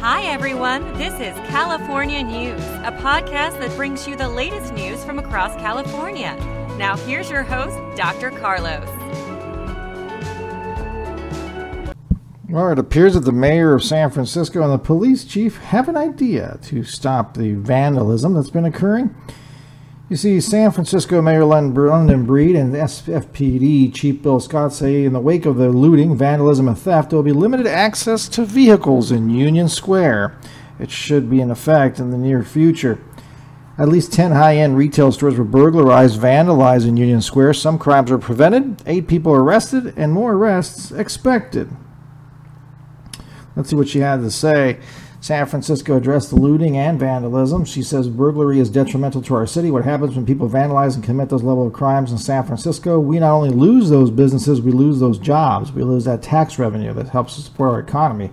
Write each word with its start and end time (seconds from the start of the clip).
Hi, 0.00 0.22
everyone. 0.22 0.94
This 0.94 1.12
is 1.20 1.36
California 1.50 2.22
News, 2.22 2.62
a 2.62 2.98
podcast 3.02 3.60
that 3.60 3.70
brings 3.76 4.08
you 4.08 4.16
the 4.16 4.30
latest 4.30 4.72
news 4.72 5.04
from 5.04 5.18
across 5.18 5.54
California. 5.56 6.34
Now, 6.78 6.96
here's 6.96 7.28
your 7.28 7.42
host, 7.42 7.76
Dr. 7.98 8.30
Carlos. 8.30 8.88
Well, 12.48 12.72
it 12.72 12.78
appears 12.78 13.12
that 13.12 13.26
the 13.26 13.32
mayor 13.32 13.74
of 13.74 13.84
San 13.84 14.10
Francisco 14.10 14.62
and 14.62 14.72
the 14.72 14.78
police 14.78 15.26
chief 15.26 15.58
have 15.58 15.86
an 15.86 15.98
idea 15.98 16.58
to 16.62 16.82
stop 16.82 17.36
the 17.36 17.52
vandalism 17.52 18.32
that's 18.32 18.48
been 18.48 18.64
occurring. 18.64 19.14
You 20.10 20.16
see, 20.16 20.40
San 20.40 20.72
Francisco 20.72 21.22
Mayor 21.22 21.44
London 21.44 22.26
Breed 22.26 22.56
and 22.56 22.74
SFPD 22.74 23.94
Chief 23.94 24.20
Bill 24.20 24.40
Scott 24.40 24.72
say 24.72 25.04
in 25.04 25.12
the 25.12 25.20
wake 25.20 25.46
of 25.46 25.56
the 25.56 25.68
looting, 25.68 26.16
vandalism, 26.16 26.66
and 26.66 26.76
theft, 26.76 27.10
there 27.10 27.16
will 27.16 27.22
be 27.22 27.30
limited 27.30 27.68
access 27.68 28.28
to 28.30 28.44
vehicles 28.44 29.12
in 29.12 29.30
Union 29.30 29.68
Square. 29.68 30.36
It 30.80 30.90
should 30.90 31.30
be 31.30 31.40
in 31.40 31.48
effect 31.48 32.00
in 32.00 32.10
the 32.10 32.18
near 32.18 32.42
future. 32.42 32.98
At 33.78 33.88
least 33.88 34.12
10 34.12 34.32
high 34.32 34.56
end 34.56 34.76
retail 34.76 35.12
stores 35.12 35.36
were 35.36 35.44
burglarized, 35.44 36.20
vandalized 36.20 36.88
in 36.88 36.96
Union 36.96 37.22
Square. 37.22 37.54
Some 37.54 37.78
crimes 37.78 38.10
were 38.10 38.18
prevented, 38.18 38.82
eight 38.86 39.06
people 39.06 39.32
arrested, 39.32 39.94
and 39.96 40.12
more 40.12 40.32
arrests 40.32 40.90
expected. 40.90 41.70
Let's 43.54 43.70
see 43.70 43.76
what 43.76 43.88
she 43.88 44.00
had 44.00 44.22
to 44.22 44.30
say. 44.32 44.80
San 45.20 45.44
Francisco 45.46 45.98
addressed 45.98 46.30
the 46.30 46.36
looting 46.36 46.78
and 46.78 46.98
vandalism. 46.98 47.66
She 47.66 47.82
says 47.82 48.08
burglary 48.08 48.58
is 48.58 48.70
detrimental 48.70 49.20
to 49.22 49.34
our 49.34 49.46
city. 49.46 49.70
What 49.70 49.84
happens 49.84 50.16
when 50.16 50.24
people 50.24 50.48
vandalize 50.48 50.94
and 50.94 51.04
commit 51.04 51.28
those 51.28 51.42
level 51.42 51.66
of 51.66 51.74
crimes 51.74 52.10
in 52.10 52.16
San 52.16 52.44
Francisco? 52.44 52.98
We 52.98 53.18
not 53.18 53.34
only 53.34 53.50
lose 53.50 53.90
those 53.90 54.10
businesses, 54.10 54.62
we 54.62 54.72
lose 54.72 54.98
those 54.98 55.18
jobs. 55.18 55.72
We 55.72 55.82
lose 55.82 56.06
that 56.06 56.22
tax 56.22 56.58
revenue 56.58 56.94
that 56.94 57.10
helps 57.10 57.34
to 57.34 57.42
support 57.42 57.70
our 57.70 57.80
economy 57.80 58.30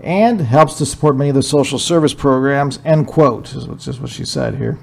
and 0.00 0.40
helps 0.42 0.78
to 0.78 0.86
support 0.86 1.16
many 1.16 1.30
of 1.30 1.36
the 1.36 1.42
social 1.42 1.80
service 1.80 2.14
programs. 2.14 2.78
End 2.84 3.08
quote. 3.08 3.52
Is 3.56 3.66
just 3.84 4.00
what 4.00 4.10
she 4.10 4.24
said 4.24 4.56
here. 4.56 4.78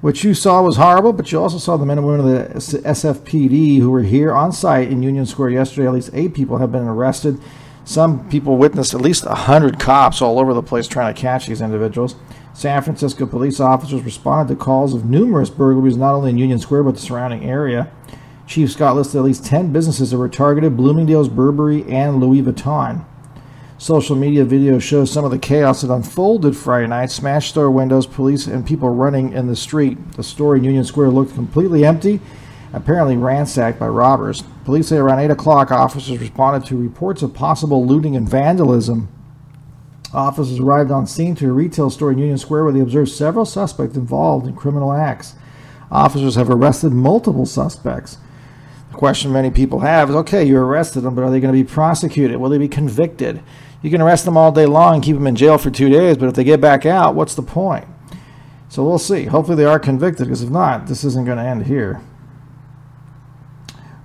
What 0.00 0.24
you 0.24 0.32
saw 0.32 0.62
was 0.62 0.76
horrible, 0.76 1.12
but 1.12 1.30
you 1.30 1.38
also 1.38 1.58
saw 1.58 1.76
the 1.76 1.84
men 1.84 1.98
and 1.98 2.06
women 2.06 2.26
of 2.26 2.54
the 2.54 2.78
SFPD 2.78 3.80
who 3.80 3.90
were 3.90 4.02
here 4.02 4.32
on 4.32 4.52
site 4.52 4.90
in 4.90 5.02
Union 5.02 5.26
Square 5.26 5.50
yesterday. 5.50 5.86
At 5.88 5.92
least 5.92 6.10
eight 6.14 6.32
people 6.32 6.56
have 6.56 6.72
been 6.72 6.86
arrested. 6.86 7.38
Some 7.84 8.28
people 8.28 8.56
witnessed 8.56 8.94
at 8.94 9.00
least 9.00 9.26
100 9.26 9.80
cops 9.80 10.22
all 10.22 10.38
over 10.38 10.54
the 10.54 10.62
place 10.62 10.86
trying 10.86 11.14
to 11.14 11.20
catch 11.20 11.46
these 11.46 11.60
individuals. 11.60 12.14
San 12.52 12.82
Francisco 12.82 13.26
police 13.26 13.60
officers 13.60 14.02
responded 14.02 14.54
to 14.54 14.60
calls 14.60 14.94
of 14.94 15.04
numerous 15.04 15.50
burglaries 15.50 15.96
not 15.96 16.14
only 16.14 16.30
in 16.30 16.38
Union 16.38 16.58
Square 16.58 16.84
but 16.84 16.94
the 16.94 17.00
surrounding 17.00 17.44
area. 17.44 17.90
Chief 18.46 18.70
Scott 18.70 18.96
listed 18.96 19.18
at 19.18 19.24
least 19.24 19.46
10 19.46 19.72
businesses 19.72 20.10
that 20.10 20.18
were 20.18 20.28
targeted 20.28 20.76
Bloomingdale's, 20.76 21.28
Burberry, 21.28 21.84
and 21.84 22.20
Louis 22.20 22.42
Vuitton. 22.42 23.04
Social 23.78 24.14
media 24.14 24.44
video 24.44 24.78
shows 24.78 25.10
some 25.10 25.24
of 25.24 25.30
the 25.30 25.38
chaos 25.38 25.80
that 25.80 25.90
unfolded 25.90 26.54
Friday 26.56 26.88
night 26.88 27.10
smashed 27.10 27.50
store 27.50 27.70
windows, 27.70 28.06
police, 28.06 28.46
and 28.46 28.66
people 28.66 28.90
running 28.90 29.32
in 29.32 29.46
the 29.46 29.56
street. 29.56 30.12
The 30.12 30.22
store 30.22 30.56
in 30.56 30.64
Union 30.64 30.84
Square 30.84 31.10
looked 31.10 31.34
completely 31.34 31.84
empty 31.86 32.20
apparently 32.72 33.16
ransacked 33.16 33.78
by 33.78 33.88
robbers. 33.88 34.42
Police 34.64 34.88
say 34.88 34.96
around 34.96 35.20
8 35.20 35.30
o'clock, 35.30 35.70
officers 35.70 36.18
responded 36.18 36.66
to 36.68 36.76
reports 36.76 37.22
of 37.22 37.34
possible 37.34 37.84
looting 37.86 38.16
and 38.16 38.28
vandalism. 38.28 39.08
Officers 40.12 40.58
arrived 40.58 40.90
on 40.90 41.06
scene 41.06 41.34
to 41.36 41.48
a 41.48 41.52
retail 41.52 41.90
store 41.90 42.12
in 42.12 42.18
Union 42.18 42.38
Square 42.38 42.64
where 42.64 42.72
they 42.72 42.80
observed 42.80 43.10
several 43.10 43.44
suspects 43.44 43.96
involved 43.96 44.46
in 44.46 44.54
criminal 44.54 44.92
acts. 44.92 45.34
Officers 45.90 46.34
have 46.34 46.50
arrested 46.50 46.92
multiple 46.92 47.46
suspects. 47.46 48.18
The 48.90 48.96
question 48.96 49.32
many 49.32 49.50
people 49.50 49.80
have 49.80 50.10
is 50.10 50.16
okay, 50.16 50.44
you 50.44 50.58
arrested 50.58 51.02
them, 51.02 51.14
but 51.14 51.22
are 51.22 51.30
they 51.30 51.40
going 51.40 51.54
to 51.54 51.64
be 51.64 51.68
prosecuted? 51.68 52.38
Will 52.38 52.50
they 52.50 52.58
be 52.58 52.68
convicted? 52.68 53.40
You 53.82 53.90
can 53.90 54.00
arrest 54.00 54.24
them 54.24 54.36
all 54.36 54.52
day 54.52 54.66
long 54.66 54.96
and 54.96 55.02
keep 55.02 55.14
them 55.14 55.26
in 55.26 55.36
jail 55.36 55.58
for 55.58 55.70
two 55.70 55.88
days, 55.88 56.16
but 56.16 56.28
if 56.28 56.34
they 56.34 56.44
get 56.44 56.60
back 56.60 56.84
out, 56.84 57.14
what's 57.14 57.34
the 57.34 57.42
point? 57.42 57.86
So 58.68 58.84
we'll 58.84 58.98
see. 58.98 59.24
Hopefully 59.24 59.56
they 59.56 59.64
are 59.64 59.78
convicted, 59.78 60.26
because 60.26 60.42
if 60.42 60.50
not, 60.50 60.86
this 60.86 61.02
isn't 61.02 61.24
going 61.24 61.38
to 61.38 61.44
end 61.44 61.66
here. 61.66 62.02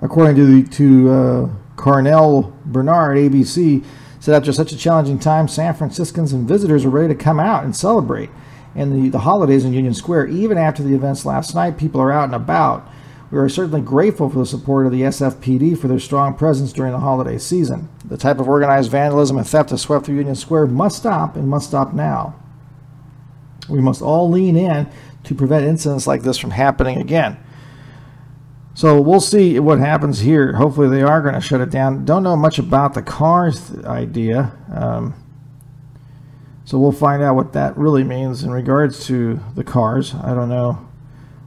According 0.01 0.35
to, 0.35 0.45
the, 0.45 0.69
to 0.71 1.09
uh, 1.09 1.49
Carnell 1.75 2.53
Bernard, 2.65 3.17
ABC, 3.17 3.83
said 4.19 4.35
after 4.35 4.51
such 4.51 4.71
a 4.71 4.77
challenging 4.77 5.19
time, 5.19 5.47
San 5.47 5.73
Franciscans 5.73 6.33
and 6.33 6.47
visitors 6.47 6.85
are 6.85 6.89
ready 6.89 7.13
to 7.13 7.15
come 7.15 7.39
out 7.39 7.63
and 7.63 7.75
celebrate. 7.75 8.29
And 8.73 8.91
the, 8.91 9.09
the 9.09 9.19
holidays 9.19 9.63
in 9.63 9.73
Union 9.73 9.93
Square, 9.93 10.27
even 10.27 10.57
after 10.57 10.83
the 10.83 10.95
events 10.95 11.25
last 11.25 11.55
night, 11.55 11.77
people 11.77 12.01
are 12.01 12.11
out 12.11 12.25
and 12.25 12.35
about. 12.35 12.89
We 13.31 13.39
are 13.39 13.49
certainly 13.49 13.81
grateful 13.81 14.29
for 14.29 14.39
the 14.39 14.45
support 14.45 14.85
of 14.85 14.91
the 14.91 15.01
SFPD 15.01 15.77
for 15.77 15.87
their 15.87 15.99
strong 15.99 16.35
presence 16.35 16.73
during 16.73 16.91
the 16.91 16.99
holiday 16.99 17.37
season. 17.37 17.89
The 18.05 18.17
type 18.17 18.39
of 18.39 18.47
organized 18.47 18.91
vandalism 18.91 19.37
and 19.37 19.47
theft 19.47 19.69
that 19.69 19.77
swept 19.77 20.05
through 20.05 20.15
Union 20.15 20.35
Square 20.35 20.67
must 20.67 20.97
stop 20.97 21.35
and 21.35 21.47
must 21.47 21.67
stop 21.67 21.93
now. 21.93 22.35
We 23.69 23.81
must 23.81 24.01
all 24.01 24.29
lean 24.29 24.55
in 24.55 24.87
to 25.23 25.35
prevent 25.35 25.65
incidents 25.65 26.05
like 26.05 26.21
this 26.21 26.37
from 26.37 26.51
happening 26.51 26.99
again. 26.99 27.37
So 28.75 28.99
we'll 28.99 29.21
see 29.21 29.57
what 29.57 29.79
happens 29.79 30.19
here. 30.19 30.53
Hopefully, 30.53 30.89
they 30.89 31.01
are 31.01 31.21
going 31.21 31.33
to 31.33 31.39
shut 31.39 31.61
it 31.61 31.69
down. 31.69 32.03
Don't 32.03 32.23
know 32.23 32.35
much 32.35 32.59
about 32.59 32.93
the 32.93 33.01
cars 33.01 33.73
idea. 33.85 34.51
Um, 34.71 35.13
so 36.65 36.77
we'll 36.77 36.91
find 36.91 37.23
out 37.23 37.35
what 37.35 37.53
that 37.53 37.77
really 37.77 38.03
means 38.03 38.43
in 38.43 38.51
regards 38.51 39.07
to 39.07 39.39
the 39.55 39.63
cars. 39.63 40.13
I 40.15 40.33
don't 40.33 40.49
know 40.49 40.85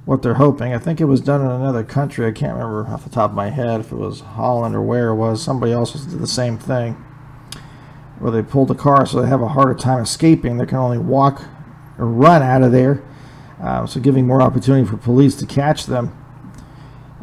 what 0.07 0.23
they're 0.23 0.35
hoping. 0.35 0.73
I 0.73 0.79
think 0.79 1.03
it 1.03 1.05
was 1.05 1.21
done 1.21 1.43
in 1.43 1.51
another 1.51 1.85
country. 1.85 2.27
I 2.27 2.33
can't 2.33 2.55
remember 2.55 2.87
off 2.87 3.05
the 3.05 3.11
top 3.11 3.31
of 3.31 3.37
my 3.37 3.51
head 3.51 3.81
if 3.81 3.93
it 3.93 3.97
was 3.97 4.21
Holland 4.21 4.75
or 4.75 4.81
where 4.81 5.09
it 5.09 5.17
was. 5.17 5.43
Somebody 5.43 5.73
else 5.73 5.93
did 5.93 6.21
the 6.21 6.27
same 6.27 6.57
thing 6.57 6.95
where 8.21 8.33
they 8.33 8.43
pulled 8.43 8.69
the 8.69 8.75
car 8.75 9.05
so 9.05 9.21
they 9.21 9.29
have 9.29 9.43
a 9.43 9.49
harder 9.49 9.75
time 9.75 10.01
escaping. 10.01 10.57
They 10.57 10.65
can 10.65 10.79
only 10.79 10.97
walk 10.97 11.43
or 11.99 12.07
run 12.07 12.43
out 12.43 12.63
of 12.63 12.73
there. 12.73 13.03
Uh, 13.63 13.87
so 13.87 14.01
giving 14.01 14.27
more 14.27 14.41
opportunity 14.41 14.89
for 14.89 14.97
police 14.97 15.37
to 15.37 15.47
catch 15.47 15.85
them. 15.85 16.17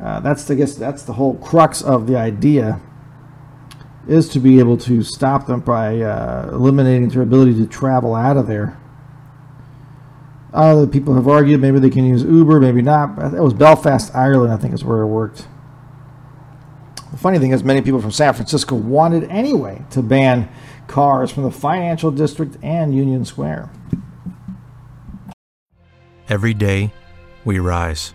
Uh, 0.02 0.20
that's 0.20 0.44
the 0.46 0.56
guess 0.56 0.76
that's 0.76 1.04
the 1.04 1.14
whole 1.14 1.36
crux 1.36 1.82
of 1.82 2.08
the 2.08 2.18
idea 2.18 2.82
is 4.08 4.30
to 4.30 4.40
be 4.40 4.60
able 4.60 4.78
to 4.78 5.02
stop 5.02 5.48
them 5.48 5.62
by 5.62 6.00
uh, 6.02 6.50
eliminating 6.52 7.10
their 7.10 7.22
ability 7.22 7.54
to 7.56 7.66
travel 7.66 8.14
out 8.14 8.38
of 8.38 8.48
there. 8.48 8.80
Other 10.54 10.88
people 10.88 11.16
have 11.16 11.28
argued 11.28 11.60
maybe 11.60 11.80
they 11.80 11.90
can 11.90 12.06
use 12.06 12.24
Uber, 12.24 12.60
maybe 12.62 12.82
not. 12.82 13.34
It 13.34 13.42
was 13.42 13.54
Belfast, 13.54 14.14
Ireland, 14.16 14.54
I 14.54 14.58
think 14.58 14.74
is 14.74 14.86
where 14.86 15.02
it 15.02 15.08
worked. 15.08 15.48
The 17.12 17.18
funny 17.18 17.40
thing 17.40 17.52
is, 17.52 17.64
many 17.64 17.82
people 17.82 18.02
from 18.02 18.12
San 18.12 18.34
Francisco 18.34 18.76
wanted 18.76 19.24
anyway 19.26 19.84
to 19.92 20.02
ban 20.02 20.50
cars 20.88 21.32
from 21.32 21.44
the 21.44 21.52
financial 21.52 22.12
district 22.12 22.58
and 22.62 22.96
Union 22.96 23.26
Square. 23.26 23.70
Every 26.28 26.54
day, 26.54 26.92
we 27.44 27.60
rise 27.60 28.15